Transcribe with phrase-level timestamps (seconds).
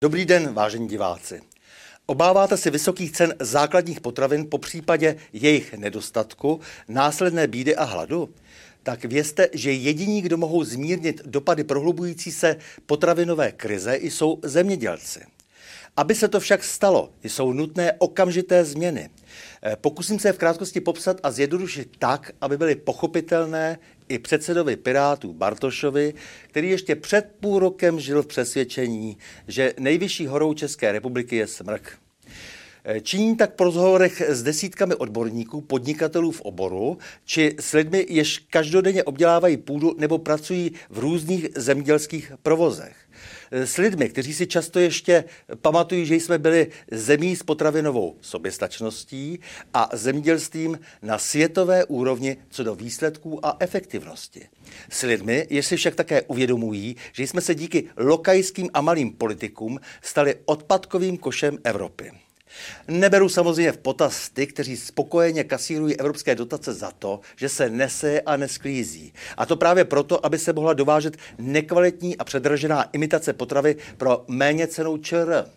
[0.00, 1.40] Dobrý den, vážení diváci.
[2.06, 8.34] Obáváte se vysokých cen základních potravin po případě jejich nedostatku, následné bídy a hladu?
[8.82, 12.56] Tak vězte, že jediní, kdo mohou zmírnit dopady prohlubující se
[12.86, 15.20] potravinové krize, jsou zemědělci.
[15.96, 19.10] Aby se to však stalo, jsou nutné okamžité změny.
[19.62, 23.78] Eh, pokusím se v krátkosti popsat a zjednodušit tak, aby byly pochopitelné
[24.08, 26.14] i předsedovi Pirátů Bartošovi,
[26.48, 29.18] který ještě před půl rokem žil v přesvědčení,
[29.48, 31.98] že nejvyšší horou České republiky je smrk.
[32.88, 38.38] Eh, činí tak po rozhovorech s desítkami odborníků, podnikatelů v oboru, či s lidmi, jež
[38.38, 42.96] každodenně obdělávají půdu nebo pracují v různých zemědělských provozech.
[43.50, 45.24] Eh, s lidmi, kteří si často ještě
[45.60, 49.40] pamatují, že jsme byli zemí s potravinovou soběstačností
[49.74, 54.48] a zemědělstvím na světové úrovni co do výsledků a efektivnosti.
[54.90, 59.80] S lidmi, jež si však také uvědomují, že jsme se díky lokajským a malým politikům
[60.02, 62.25] stali odpadkovým košem Evropy.
[62.88, 68.20] Neberu samozřejmě v potaz ty, kteří spokojeně kasírují evropské dotace za to, že se nese
[68.20, 69.12] a nesklízí.
[69.36, 74.66] A to právě proto, aby se mohla dovážet nekvalitní a předražená imitace potravy pro méně
[74.66, 75.50] cenou ČR.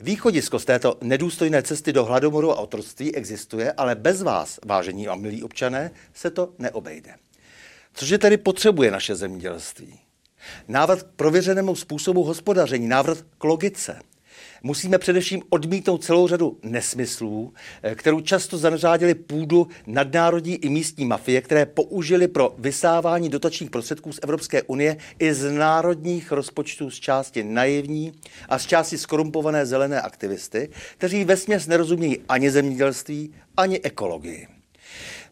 [0.00, 5.14] Východisko z této nedůstojné cesty do hladomoru a otroctví existuje, ale bez vás, vážení a
[5.14, 7.14] milí občané, se to neobejde.
[7.94, 10.00] Cože tedy potřebuje naše zemědělství?
[10.68, 14.00] Návrat k prověřenému způsobu hospodaření, návrat k logice–
[14.66, 21.40] musíme především odmítnout celou řadu nesmyslů, eh, kterou často zařádili půdu nadnárodní i místní mafie,
[21.40, 27.44] které použili pro vysávání dotačních prostředků z Evropské unie i z národních rozpočtů z části
[27.44, 28.12] naivní
[28.48, 34.48] a z části skorumpované zelené aktivisty, kteří vesměs nerozumějí ani zemědělství, ani ekologii.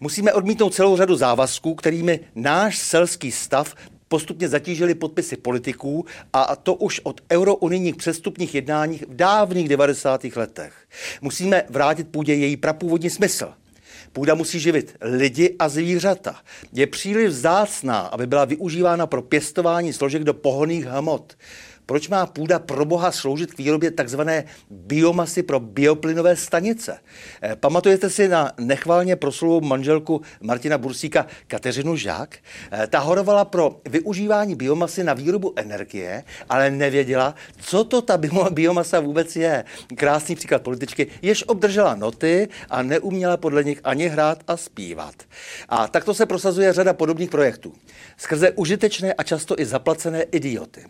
[0.01, 3.75] Musíme odmítnout celou řadu závazků, kterými náš selský stav
[4.15, 10.25] postupně zatížili podpisy politiků a to už od eurounijních přestupních jednáních v dávných 90.
[10.37, 10.75] letech.
[11.23, 13.53] Musíme vrátit půdě její prapůvodní smysl.
[14.13, 16.41] Půda musí živit lidi a zvířata.
[16.73, 21.37] Je příliš vzácná, aby byla využívána pro pěstování složek do pohoných hmot.
[21.87, 26.99] Proč má půda pro boha sloužit k výrobě takzvané biomasy pro bioplynové stanice?
[27.43, 32.37] Eh, pamatujete si na nechválně proslulou manželku Martina Bursíka Kateřinu Žák?
[32.73, 38.19] Eh, ta horovala pro využívání biomasy na výrobu energie, ale nevěděla, co to ta
[38.51, 39.65] biomasa vůbec je.
[39.97, 45.15] Krásný příklad političky, jež obdržela noty a neuměla podle nich ani hrát a zpívat.
[45.69, 47.73] A takto se prosazuje řada podobných projektů.
[48.17, 50.85] Skrze užitečné a často i zaplacené idioty.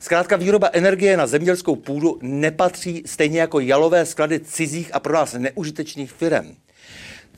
[0.00, 5.34] Zkrátka výroba energie na zemědělskou půdu nepatří stejně jako jalové sklady cizích a pro nás
[5.38, 6.56] neužitečných firm.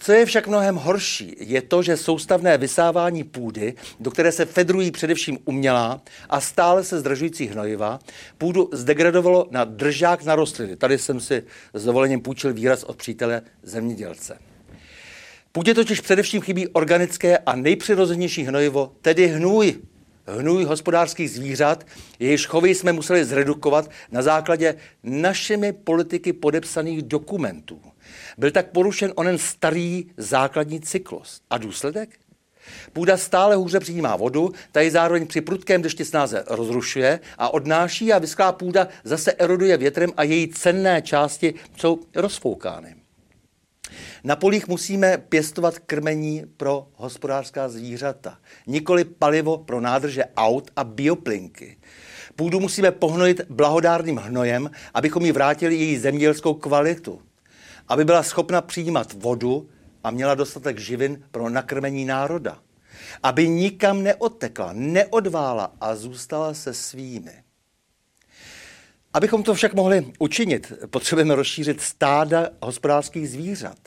[0.03, 4.91] Co je však mnohem horší, je to, že soustavné vysávání půdy, do které se fedrují
[4.91, 7.99] především umělá a stále se zdražující hnojiva,
[8.39, 10.77] půdu zdegradovalo na držák na rostliny.
[10.77, 11.43] Tady jsem si
[11.75, 14.39] s dovolením půjčil výraz od přítele zemědělce.
[15.53, 19.75] Půdě totiž především chybí organické a nejpřirozenější hnojivo, tedy hnůj
[20.39, 21.87] hnůj hospodářských zvířat,
[22.19, 27.81] jejichž chovy jsme museli zredukovat na základě našimi politiky podepsaných dokumentů.
[28.39, 31.41] Byl tak porušen onen starý základní cyklus.
[31.51, 32.11] A důsledek?
[32.93, 38.13] Půda stále hůře přijímá vodu, ta ji zároveň při prudkém dešti snáze rozrušuje a odnáší
[38.13, 43.00] a vysklá půda zase eroduje větrem a její cenné části jsou rozfoukány.
[44.25, 51.77] Na polích musíme pěstovat krmení pro hospodářská zvířata, nikoli palivo pro nádrže aut a bioplinky.
[52.37, 57.23] Půdu musíme pohnojit blahodárným hnojem, abychom jí vrátili její zemědělskou kvalitu.
[57.89, 59.69] Aby byla schopna přijímat vodu
[60.05, 62.59] a měla dostatek živin pro nakrmení národa.
[63.23, 67.33] Aby nikam neodtekla, neodvála a zůstala se svými.
[69.15, 73.79] Abychom to však mohli učinit, potřebujeme rozšířit stáda hospodářských zvířat.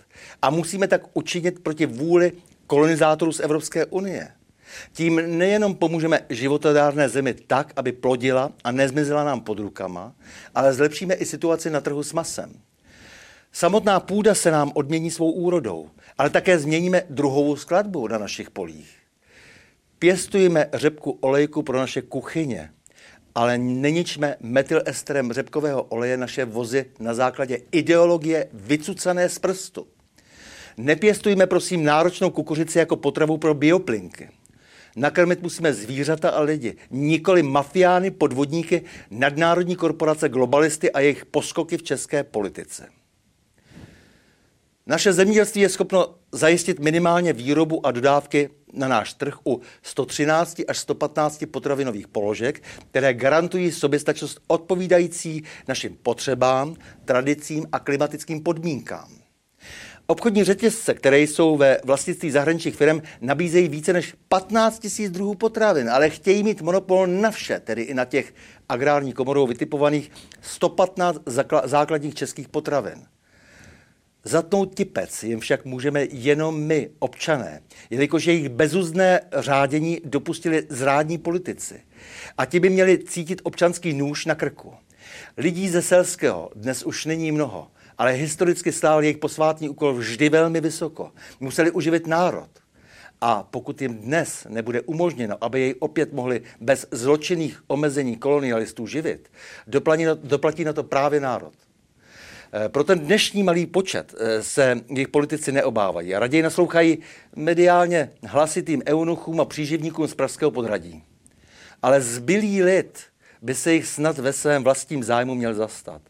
[0.42, 2.32] A musíme tak učinit proti vůli
[2.68, 4.32] kolonizátorů z Evropské unie.
[4.94, 10.16] Tím nejenom pomůžeme životodárné zemi tak, aby plodila a nezmizela nám pod rukama,
[10.56, 12.54] ale zlepšíme i situaci na trhu s masem.
[13.52, 18.98] Samotná půda se nám odmění svou úrodou, ale také změníme druhovou skladbu na našich polích.
[20.00, 22.70] Pěstujeme řepku olejku pro naše kuchyně,
[23.36, 29.88] ale neničme metylesterem řepkového oleje naše vozy na základě ideologie vycucané z prstu.
[30.78, 34.30] Nepěstujme prosím náročnou kukuřici jako potravu pro bioplinky.
[34.96, 38.82] Nakrmit musíme zvířata a lidi, nikoli mafiány, podvodníky,
[39.12, 42.88] nadnárodní korporace, globalisty a jejich poskoky v české politice.
[44.88, 50.78] Naše zemědělství je schopno zajistit minimálně výrobu a dodávky na náš trh u 113 až
[50.78, 56.76] 115 potravinových položek, které garantují soběstačnost odpovídající našim potřebám,
[57.06, 59.10] tradicím a klimatickým podmínkám.
[60.08, 65.90] Obchodní řetězce, které jsou ve vlastnictví zahraničních firm, nabízejí více než 15 000 druhů potravin,
[65.90, 68.34] ale chtějí mít monopol na vše, tedy i na těch
[68.70, 71.18] agrární komorou vytipovaných 115
[71.64, 73.13] základních českých potravin.
[74.26, 81.82] Zatnout tipec jim však můžeme jenom my, občané, jelikož jejich bezuzné řádění dopustili zrádní politici.
[82.38, 84.74] A ti by měli cítit občanský nůž na krku.
[85.38, 87.68] Lidí ze selského dnes už není mnoho,
[87.98, 91.12] ale historicky stál jejich posvátný úkol vždy velmi vysoko.
[91.40, 92.50] Museli uživit národ.
[93.22, 99.32] A pokud jim dnes nebude umožněno, aby jej opět mohli bez zločinných omezení kolonialistů živit,
[99.68, 101.54] doplatí na, doplatí na to právě národ.
[102.56, 106.98] Eh, pro ten dnešní malý počet eh, se jejich politici neobávají a raději naslouchají
[107.36, 111.04] mediálně hlasitým eunuchům a příživníkům z pražského podradí.
[111.82, 113.00] Ale zbylý lid
[113.42, 116.02] by se jich snad ve svém vlastním zájmu měl zastat.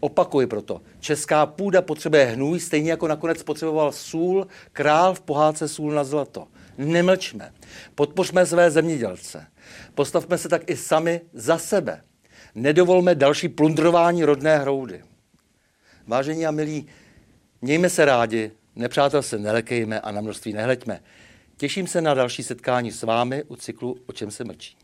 [0.00, 5.92] Opakuji proto, česká půda potřebuje hnůj, stejně jako nakonec potřeboval sůl, král v pohádce sůl
[5.92, 6.48] na zlato.
[6.78, 7.52] Nemlčme,
[7.94, 9.46] podpořme své zemědělce.
[9.94, 12.02] Postavme se tak i sami za sebe.
[12.54, 15.02] Nedovolme další plundrování rodné hroudy.
[16.06, 16.86] Vážení a milí,
[17.62, 21.00] mějme se rádi, nepřátel se nelekejme a na množství nehleďme.
[21.56, 24.76] Těším se na další setkání s vámi u cyklu O čem se mlčí.